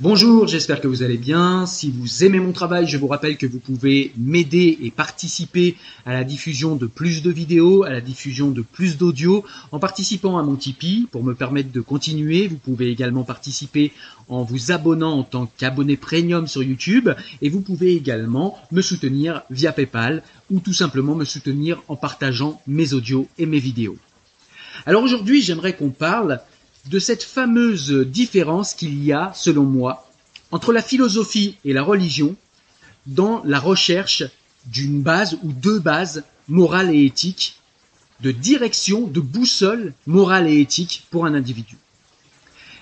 Bonjour, 0.00 0.48
j'espère 0.48 0.80
que 0.80 0.88
vous 0.88 1.02
allez 1.02 1.18
bien. 1.18 1.66
Si 1.66 1.90
vous 1.90 2.24
aimez 2.24 2.40
mon 2.40 2.52
travail, 2.52 2.88
je 2.88 2.96
vous 2.96 3.06
rappelle 3.06 3.36
que 3.36 3.46
vous 3.46 3.60
pouvez 3.60 4.10
m'aider 4.16 4.78
et 4.82 4.90
participer 4.90 5.76
à 6.06 6.14
la 6.14 6.24
diffusion 6.24 6.76
de 6.76 6.86
plus 6.86 7.22
de 7.22 7.30
vidéos, 7.30 7.84
à 7.84 7.90
la 7.90 8.00
diffusion 8.00 8.50
de 8.50 8.62
plus 8.62 8.96
d'audio 8.96 9.44
en 9.70 9.78
participant 9.78 10.38
à 10.38 10.42
mon 10.42 10.56
Tipeee 10.56 11.06
pour 11.10 11.22
me 11.22 11.34
permettre 11.34 11.70
de 11.70 11.80
continuer. 11.82 12.48
Vous 12.48 12.56
pouvez 12.56 12.90
également 12.90 13.22
participer 13.22 13.92
en 14.28 14.42
vous 14.42 14.72
abonnant 14.72 15.18
en 15.18 15.24
tant 15.24 15.46
qu'abonné 15.58 15.98
premium 15.98 16.48
sur 16.48 16.62
YouTube 16.62 17.10
et 17.42 17.50
vous 17.50 17.60
pouvez 17.60 17.94
également 17.94 18.58
me 18.72 18.80
soutenir 18.80 19.42
via 19.50 19.72
PayPal 19.72 20.22
ou 20.50 20.58
tout 20.58 20.72
simplement 20.72 21.14
me 21.14 21.26
soutenir 21.26 21.80
en 21.86 21.96
partageant 21.96 22.62
mes 22.66 22.94
audios 22.94 23.28
et 23.38 23.46
mes 23.46 23.60
vidéos. 23.60 23.98
Alors 24.86 25.02
aujourd'hui, 25.02 25.42
j'aimerais 25.42 25.76
qu'on 25.76 25.90
parle 25.90 26.40
de 26.86 26.98
cette 26.98 27.22
fameuse 27.22 27.92
différence 27.92 28.74
qu'il 28.74 29.02
y 29.02 29.12
a, 29.12 29.32
selon 29.34 29.64
moi, 29.64 30.08
entre 30.50 30.72
la 30.72 30.82
philosophie 30.82 31.56
et 31.64 31.72
la 31.72 31.82
religion 31.82 32.36
dans 33.06 33.42
la 33.44 33.60
recherche 33.60 34.24
d'une 34.66 35.02
base 35.02 35.38
ou 35.42 35.52
deux 35.52 35.78
bases 35.78 36.24
morales 36.48 36.94
et 36.94 37.04
éthiques, 37.04 37.56
de 38.20 38.30
direction, 38.30 39.06
de 39.06 39.20
boussole 39.20 39.94
morale 40.06 40.48
et 40.48 40.60
éthique 40.60 41.06
pour 41.10 41.26
un 41.26 41.34
individu. 41.34 41.76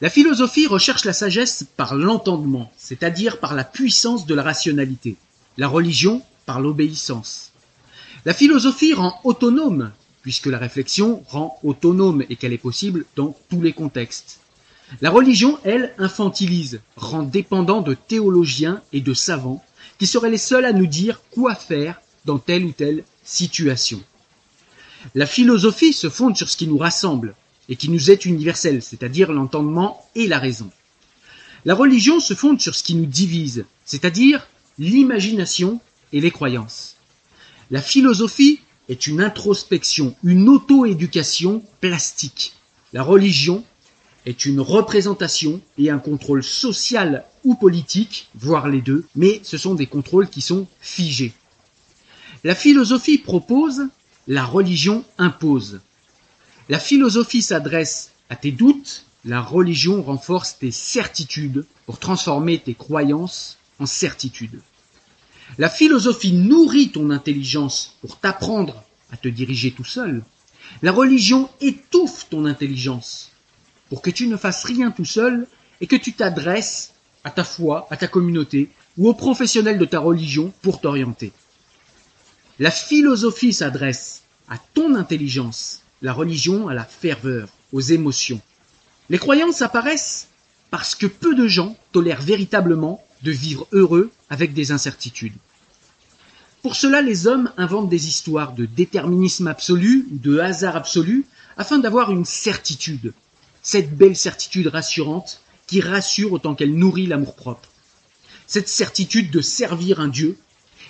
La 0.00 0.10
philosophie 0.10 0.66
recherche 0.66 1.04
la 1.04 1.12
sagesse 1.12 1.64
par 1.76 1.94
l'entendement, 1.94 2.72
c'est-à-dire 2.76 3.38
par 3.38 3.54
la 3.54 3.64
puissance 3.64 4.26
de 4.26 4.34
la 4.34 4.42
rationalité. 4.42 5.16
La 5.58 5.68
religion 5.68 6.22
par 6.44 6.60
l'obéissance. 6.60 7.52
La 8.24 8.34
philosophie 8.34 8.94
rend 8.94 9.20
autonome 9.24 9.92
puisque 10.22 10.46
la 10.46 10.58
réflexion 10.58 11.22
rend 11.28 11.58
autonome 11.62 12.24
et 12.30 12.36
qu'elle 12.36 12.52
est 12.52 12.58
possible 12.58 13.04
dans 13.16 13.36
tous 13.50 13.60
les 13.60 13.72
contextes. 13.72 14.40
La 15.00 15.10
religion, 15.10 15.58
elle, 15.64 15.94
infantilise, 15.98 16.80
rend 16.96 17.22
dépendant 17.22 17.80
de 17.80 17.94
théologiens 17.94 18.82
et 18.92 19.00
de 19.00 19.14
savants 19.14 19.64
qui 19.98 20.06
seraient 20.06 20.30
les 20.30 20.38
seuls 20.38 20.64
à 20.64 20.72
nous 20.72 20.86
dire 20.86 21.20
quoi 21.30 21.54
faire 21.54 22.00
dans 22.24 22.38
telle 22.38 22.64
ou 22.64 22.72
telle 22.72 23.04
situation. 23.24 24.02
La 25.14 25.26
philosophie 25.26 25.92
se 25.92 26.08
fonde 26.08 26.36
sur 26.36 26.48
ce 26.48 26.56
qui 26.56 26.66
nous 26.66 26.78
rassemble 26.78 27.34
et 27.68 27.76
qui 27.76 27.88
nous 27.88 28.10
est 28.10 28.24
universel, 28.24 28.82
c'est-à-dire 28.82 29.32
l'entendement 29.32 30.06
et 30.14 30.26
la 30.26 30.38
raison. 30.38 30.70
La 31.64 31.74
religion 31.74 32.20
se 32.20 32.34
fonde 32.34 32.60
sur 32.60 32.74
ce 32.74 32.82
qui 32.82 32.94
nous 32.94 33.06
divise, 33.06 33.64
c'est-à-dire 33.84 34.46
l'imagination 34.78 35.80
et 36.12 36.20
les 36.20 36.30
croyances. 36.30 36.96
La 37.70 37.80
philosophie 37.82 38.60
est 38.88 39.06
une 39.06 39.20
introspection, 39.20 40.14
une 40.24 40.48
auto-éducation 40.48 41.62
plastique. 41.80 42.54
La 42.92 43.02
religion 43.02 43.64
est 44.26 44.44
une 44.44 44.60
représentation 44.60 45.60
et 45.78 45.90
un 45.90 45.98
contrôle 45.98 46.42
social 46.42 47.24
ou 47.44 47.54
politique, 47.54 48.28
voire 48.34 48.68
les 48.68 48.80
deux, 48.80 49.04
mais 49.16 49.40
ce 49.42 49.56
sont 49.56 49.74
des 49.74 49.86
contrôles 49.86 50.28
qui 50.28 50.40
sont 50.40 50.66
figés. 50.80 51.32
La 52.44 52.54
philosophie 52.54 53.18
propose, 53.18 53.82
la 54.26 54.44
religion 54.44 55.04
impose. 55.18 55.80
La 56.68 56.78
philosophie 56.78 57.42
s'adresse 57.42 58.12
à 58.28 58.36
tes 58.36 58.52
doutes, 58.52 59.04
la 59.24 59.40
religion 59.40 60.02
renforce 60.02 60.58
tes 60.58 60.70
certitudes 60.70 61.64
pour 61.86 61.98
transformer 61.98 62.58
tes 62.58 62.74
croyances 62.74 63.58
en 63.78 63.86
certitudes. 63.86 64.60
La 65.58 65.68
philosophie 65.68 66.32
nourrit 66.32 66.90
ton 66.90 67.10
intelligence 67.10 67.96
pour 68.00 68.18
t'apprendre 68.18 68.82
à 69.10 69.16
te 69.16 69.28
diriger 69.28 69.72
tout 69.72 69.84
seul. 69.84 70.22
La 70.82 70.92
religion 70.92 71.50
étouffe 71.60 72.28
ton 72.30 72.46
intelligence 72.46 73.30
pour 73.88 74.00
que 74.00 74.10
tu 74.10 74.26
ne 74.26 74.36
fasses 74.36 74.64
rien 74.64 74.90
tout 74.90 75.04
seul 75.04 75.46
et 75.80 75.86
que 75.86 75.96
tu 75.96 76.12
t'adresses 76.14 76.94
à 77.24 77.30
ta 77.30 77.44
foi, 77.44 77.86
à 77.90 77.96
ta 77.96 78.08
communauté 78.08 78.70
ou 78.96 79.08
aux 79.08 79.14
professionnels 79.14 79.78
de 79.78 79.84
ta 79.84 79.98
religion 80.00 80.52
pour 80.62 80.80
t'orienter. 80.80 81.32
La 82.58 82.70
philosophie 82.70 83.52
s'adresse 83.52 84.22
à 84.48 84.56
ton 84.74 84.94
intelligence, 84.94 85.82
la 86.00 86.12
religion 86.12 86.68
à 86.68 86.74
la 86.74 86.84
ferveur, 86.84 87.48
aux 87.72 87.80
émotions. 87.80 88.40
Les 89.10 89.18
croyances 89.18 89.62
apparaissent 89.62 90.28
parce 90.70 90.94
que 90.94 91.06
peu 91.06 91.34
de 91.34 91.46
gens 91.46 91.76
tolèrent 91.92 92.22
véritablement 92.22 93.04
de 93.22 93.30
vivre 93.30 93.66
heureux 93.72 94.10
avec 94.32 94.54
des 94.54 94.72
incertitudes. 94.72 95.36
Pour 96.62 96.74
cela, 96.74 97.02
les 97.02 97.26
hommes 97.26 97.52
inventent 97.58 97.90
des 97.90 98.08
histoires 98.08 98.54
de 98.54 98.64
déterminisme 98.64 99.46
absolu 99.46 100.06
de 100.10 100.38
hasard 100.38 100.74
absolu 100.74 101.26
afin 101.58 101.78
d'avoir 101.78 102.10
une 102.10 102.24
certitude, 102.24 103.12
cette 103.60 103.94
belle 103.94 104.16
certitude 104.16 104.68
rassurante 104.68 105.42
qui 105.66 105.82
rassure 105.82 106.32
autant 106.32 106.54
qu'elle 106.54 106.74
nourrit 106.74 107.06
l'amour-propre. 107.06 107.68
Cette 108.46 108.70
certitude 108.70 109.30
de 109.30 109.42
servir 109.42 110.00
un 110.00 110.08
Dieu 110.08 110.38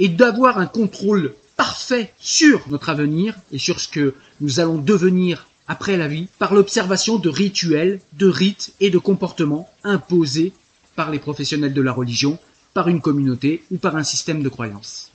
et 0.00 0.08
d'avoir 0.08 0.58
un 0.58 0.66
contrôle 0.66 1.36
parfait 1.56 2.12
sur 2.18 2.68
notre 2.68 2.88
avenir 2.88 3.36
et 3.52 3.58
sur 3.58 3.78
ce 3.78 3.86
que 3.86 4.14
nous 4.40 4.58
allons 4.58 4.78
devenir 4.78 5.46
après 5.68 5.96
la 5.96 6.08
vie 6.08 6.26
par 6.40 6.54
l'observation 6.54 7.18
de 7.18 7.28
rituels, 7.28 8.00
de 8.14 8.26
rites 8.26 8.72
et 8.80 8.90
de 8.90 8.98
comportements 8.98 9.70
imposés 9.84 10.52
par 10.96 11.12
les 11.12 11.20
professionnels 11.20 11.74
de 11.74 11.82
la 11.82 11.92
religion, 11.92 12.40
par 12.74 12.88
une 12.88 13.00
communauté 13.00 13.64
ou 13.70 13.78
par 13.78 13.96
un 13.96 14.04
système 14.04 14.42
de 14.42 14.48
croyance. 14.48 15.10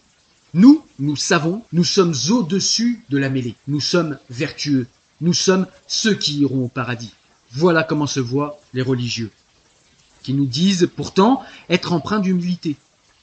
Nous, 0.54 0.86
nous 1.00 1.16
savons, 1.16 1.64
nous 1.74 1.84
sommes 1.84 2.14
au-dessus 2.30 3.04
de 3.10 3.18
la 3.18 3.30
mêlée. 3.30 3.56
Nous 3.68 3.80
sommes 3.80 4.20
vertueux. 4.30 4.88
Nous 5.22 5.34
sommes 5.34 5.68
ceux 5.88 6.14
qui 6.14 6.40
iront 6.40 6.66
au 6.66 6.68
paradis. 6.68 7.14
Voilà 7.52 7.84
comment 7.84 8.08
se 8.08 8.20
voient 8.20 8.60
les 8.74 8.82
religieux, 8.82 9.32
qui 10.22 10.34
nous 10.34 10.46
disent 10.46 10.90
pourtant 10.96 11.44
être 11.70 11.94
empreints 11.94 12.20
d'humilité. 12.20 12.76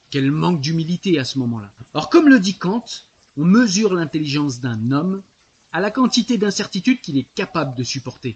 Quel 0.09 0.31
manque 0.31 0.59
d'humilité 0.59 1.19
à 1.19 1.25
ce 1.25 1.39
moment-là. 1.39 1.71
Or, 1.93 2.09
comme 2.09 2.27
le 2.27 2.39
dit 2.39 2.55
Kant, 2.55 2.83
on 3.37 3.45
mesure 3.45 3.93
l'intelligence 3.93 4.59
d'un 4.59 4.91
homme 4.91 5.21
à 5.71 5.79
la 5.79 5.91
quantité 5.91 6.37
d'incertitude 6.37 6.99
qu'il 6.99 7.17
est 7.17 7.33
capable 7.33 7.75
de 7.75 7.83
supporter. 7.83 8.35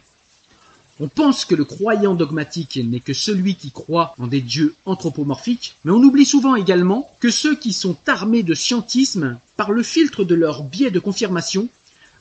On 0.98 1.10
pense 1.10 1.44
que 1.44 1.56
le 1.56 1.66
croyant 1.66 2.16
dogmatique 2.16 2.80
n'est 2.82 3.02
que 3.02 3.14
celui 3.14 3.56
qui 3.56 3.70
croit 3.72 4.16
en 4.18 4.28
des 4.28 4.40
dieux 4.40 4.76
anthropomorphiques, 4.86 5.76
mais 5.84 5.92
on 5.92 6.02
oublie 6.02 6.26
souvent 6.26 6.56
également 6.56 7.12
que 7.20 7.30
ceux 7.30 7.54
qui 7.54 7.74
sont 7.74 7.98
armés 8.08 8.44
de 8.44 8.54
scientisme, 8.54 9.38
par 9.58 9.74
le 9.74 9.84
filtre 9.84 10.24
de 10.24 10.36
leur 10.36 10.64
biais 10.64 10.92
de 10.92 11.00
confirmation, 11.00 11.68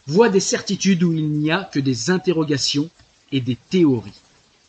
voient 0.08 0.28
des 0.28 0.40
certitudes 0.40 1.04
où 1.04 1.12
il 1.12 1.30
n'y 1.30 1.52
a 1.52 1.62
que 1.62 1.78
des 1.78 2.10
interrogations 2.10 2.90
et 3.30 3.40
des 3.40 3.56
théories. 3.70 4.20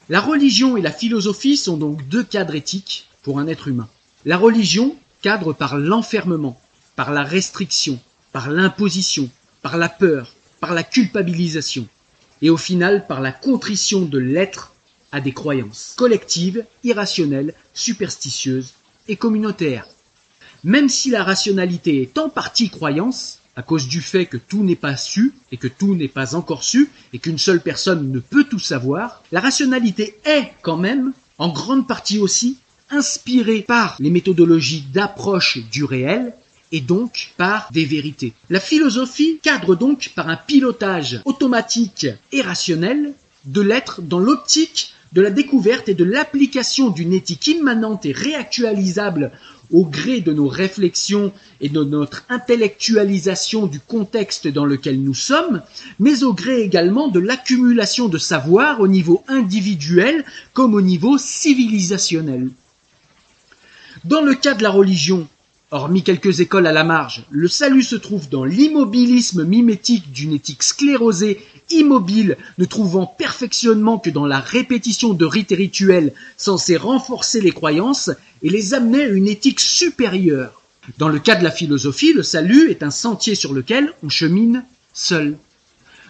La 0.07 0.21
religion 0.21 0.77
et 0.77 0.83
la 0.83 0.91
philosophie 0.91 1.57
sont 1.57 1.77
donc 1.77 2.07
deux 2.07 2.23
cadres 2.23 2.53
éthiques 2.53 3.07
pour 3.23 3.39
un 3.39 3.47
être 3.47 3.67
humain. 3.67 3.89
La 4.23 4.37
religion 4.37 4.95
cadre 5.23 5.51
par 5.51 5.79
l'enfermement, 5.79 6.61
par 6.95 7.11
la 7.11 7.23
restriction, 7.23 7.99
par 8.31 8.51
l'imposition, 8.51 9.31
par 9.63 9.77
la 9.77 9.89
peur, 9.89 10.35
par 10.59 10.75
la 10.75 10.83
culpabilisation 10.83 11.87
et 12.45 12.51
au 12.51 12.57
final 12.57 13.07
par 13.07 13.21
la 13.21 13.31
contrition 13.31 14.03
de 14.03 14.19
l'être 14.19 14.71
à 15.11 15.19
des 15.19 15.31
croyances 15.31 15.95
collectives, 15.97 16.63
irrationnelles, 16.83 17.55
superstitieuses 17.73 18.73
et 19.07 19.15
communautaires. 19.15 19.87
Même 20.63 20.87
si 20.87 21.09
la 21.09 21.23
rationalité 21.23 22.03
est 22.03 22.19
en 22.19 22.29
partie 22.29 22.69
croyance, 22.69 23.39
à 23.55 23.63
cause 23.63 23.87
du 23.87 23.99
fait 23.99 24.27
que 24.27 24.37
tout 24.37 24.61
n'est 24.61 24.75
pas 24.75 24.95
su 24.95 25.33
et 25.51 25.57
que 25.57 25.67
tout 25.67 25.95
n'est 25.95 26.07
pas 26.07 26.35
encore 26.35 26.63
su 26.63 26.91
et 27.13 27.17
qu'une 27.17 27.39
seule 27.39 27.61
personne 27.61 28.11
ne 28.11 28.19
peut 28.19 28.43
tout 28.43 28.59
savoir, 28.59 29.23
la 29.31 29.39
rationalité 29.39 30.19
est 30.23 30.51
quand 30.61 30.77
même, 30.77 31.13
en 31.39 31.49
grande 31.49 31.87
partie 31.87 32.19
aussi, 32.19 32.59
inspirée 32.91 33.63
par 33.63 33.95
les 33.99 34.11
méthodologies 34.11 34.85
d'approche 34.93 35.57
du 35.71 35.83
réel 35.83 36.35
et 36.71 36.81
donc 36.81 37.33
par 37.37 37.69
des 37.71 37.85
vérités. 37.85 38.33
La 38.49 38.59
philosophie 38.59 39.39
cadre 39.41 39.75
donc 39.75 40.11
par 40.15 40.29
un 40.29 40.37
pilotage 40.37 41.21
automatique 41.25 42.07
et 42.31 42.41
rationnel 42.41 43.13
de 43.45 43.61
l'être 43.61 44.01
dans 44.01 44.19
l'optique 44.19 44.93
de 45.13 45.21
la 45.21 45.29
découverte 45.29 45.87
et 45.87 45.93
de 45.93 46.03
l'application 46.03 46.89
d'une 46.89 47.13
éthique 47.13 47.47
immanente 47.47 48.05
et 48.05 48.11
réactualisable 48.11 49.31
au 49.71 49.85
gré 49.85 50.21
de 50.21 50.33
nos 50.33 50.47
réflexions 50.47 51.31
et 51.61 51.69
de 51.69 51.83
notre 51.83 52.23
intellectualisation 52.29 53.65
du 53.65 53.79
contexte 53.79 54.47
dans 54.47 54.65
lequel 54.65 55.01
nous 55.01 55.13
sommes, 55.13 55.61
mais 55.99 56.23
au 56.23 56.33
gré 56.33 56.61
également 56.61 57.07
de 57.07 57.19
l'accumulation 57.19 58.07
de 58.07 58.17
savoir 58.17 58.81
au 58.81 58.87
niveau 58.87 59.23
individuel 59.27 60.25
comme 60.53 60.73
au 60.73 60.81
niveau 60.81 61.17
civilisationnel. 61.17 62.49
Dans 64.03 64.21
le 64.21 64.35
cas 64.35 64.53
de 64.53 64.63
la 64.63 64.69
religion, 64.69 65.27
Hormis 65.71 66.03
quelques 66.03 66.41
écoles 66.41 66.67
à 66.67 66.71
la 66.71 66.83
marge, 66.83 67.25
le 67.31 67.47
salut 67.47 67.81
se 67.81 67.95
trouve 67.95 68.29
dans 68.29 68.45
l'immobilisme 68.45 69.43
mimétique 69.43 70.11
d'une 70.11 70.33
éthique 70.33 70.61
sclérosée, 70.61 71.43
immobile, 71.71 72.37
ne 72.59 72.65
trouvant 72.65 73.07
perfectionnement 73.07 73.97
que 73.97 74.11
dans 74.11 74.27
la 74.27 74.39
répétition 74.39 75.13
de 75.13 75.25
rites 75.25 75.51
et 75.51 75.55
rituels 75.55 76.13
censés 76.37 76.77
renforcer 76.77 77.41
les 77.41 77.51
croyances 77.51 78.11
et 78.43 78.49
les 78.51 78.75
amener 78.75 79.05
à 79.05 79.07
une 79.07 79.27
éthique 79.27 79.59
supérieure. 79.59 80.61
Dans 80.99 81.09
le 81.09 81.17
cas 81.17 81.35
de 81.35 81.43
la 81.43 81.49
philosophie, 81.49 82.13
le 82.13 82.21
salut 82.21 82.69
est 82.69 82.83
un 82.83 82.91
sentier 82.91 83.33
sur 83.33 83.51
lequel 83.51 83.91
on 84.03 84.09
chemine 84.09 84.63
seul. 84.93 85.35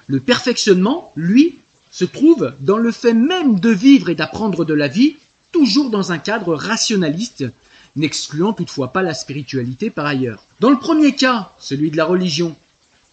Le 0.07 0.19
perfectionnement, 0.19 1.13
lui, 1.16 1.60
se 1.92 2.04
trouve 2.04 2.54
dans 2.60 2.78
le 2.78 2.92
fait 2.92 3.13
même 3.13 3.62
de 3.62 3.69
vivre 3.69 4.10
et 4.10 4.16
d'apprendre 4.16 4.66
de 4.66 4.74
la 4.74 4.90
vie 4.90 5.16
toujours 5.54 5.90
dans 5.90 6.12
un 6.12 6.18
cadre 6.18 6.56
rationaliste, 6.56 7.46
n'excluant 7.95 8.53
toutefois 8.53 8.92
pas 8.92 9.01
la 9.01 9.13
spiritualité 9.13 9.89
par 9.89 10.06
ailleurs. 10.06 10.44
Dans 10.59 10.69
le 10.69 10.80
premier 10.80 11.13
cas, 11.13 11.51
celui 11.59 11.92
de 11.92 11.97
la 11.97 12.06
religion, 12.06 12.56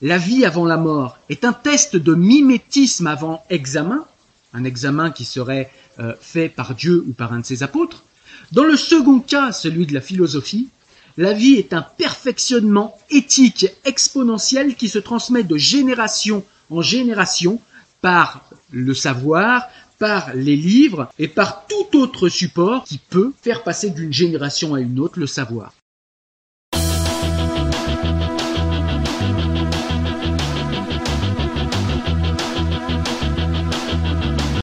la 0.00 0.18
vie 0.18 0.44
avant 0.44 0.64
la 0.64 0.76
mort 0.76 1.18
est 1.28 1.44
un 1.44 1.52
test 1.52 1.96
de 1.96 2.14
mimétisme 2.14 3.06
avant 3.06 3.44
examen, 3.50 4.04
un 4.52 4.64
examen 4.64 5.10
qui 5.10 5.24
serait 5.24 5.70
euh, 6.00 6.14
fait 6.20 6.48
par 6.48 6.74
Dieu 6.74 7.04
ou 7.06 7.12
par 7.12 7.32
un 7.32 7.40
de 7.40 7.46
ses 7.46 7.62
apôtres. 7.62 8.04
Dans 8.50 8.64
le 8.64 8.76
second 8.76 9.20
cas, 9.20 9.52
celui 9.52 9.86
de 9.86 9.94
la 9.94 10.00
philosophie, 10.00 10.68
la 11.16 11.32
vie 11.32 11.54
est 11.54 11.72
un 11.72 11.82
perfectionnement 11.82 12.98
éthique 13.10 13.66
exponentiel 13.84 14.74
qui 14.74 14.88
se 14.88 14.98
transmet 14.98 15.44
de 15.44 15.56
génération 15.56 16.44
en 16.70 16.82
génération 16.82 17.60
par 18.00 18.44
le 18.72 18.94
savoir, 18.94 19.68
par 20.02 20.34
les 20.34 20.56
livres 20.56 21.08
et 21.20 21.28
par 21.28 21.64
tout 21.68 21.96
autre 21.96 22.28
support 22.28 22.82
qui 22.82 22.98
peut 22.98 23.32
faire 23.40 23.62
passer 23.62 23.90
d'une 23.90 24.12
génération 24.12 24.74
à 24.74 24.80
une 24.80 24.98
autre 24.98 25.20
le 25.20 25.28
savoir. 25.28 25.72